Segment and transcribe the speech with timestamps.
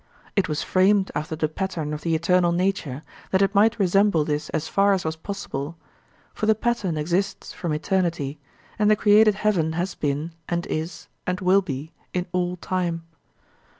[0.35, 4.49] It was framed after the pattern of the eternal nature, that it might resemble this
[4.49, 5.77] as far as was possible;
[6.33, 8.39] for the pattern exists from eternity,
[8.79, 13.03] and the created heaven has been, and is, and will be, in all time.